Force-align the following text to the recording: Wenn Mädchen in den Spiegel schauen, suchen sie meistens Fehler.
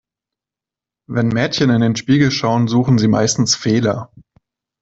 Wenn 1.07 1.27
Mädchen 1.27 1.69
in 1.69 1.81
den 1.81 1.95
Spiegel 1.95 2.31
schauen, 2.31 2.67
suchen 2.67 2.97
sie 2.97 3.07
meistens 3.07 3.53
Fehler. 3.55 4.11